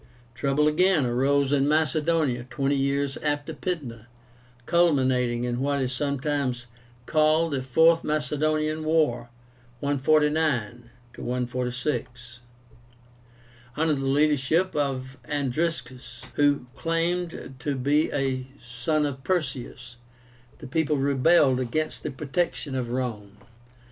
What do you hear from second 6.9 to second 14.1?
called the FOURTH MACEDONIAN WAR (149 146). Under the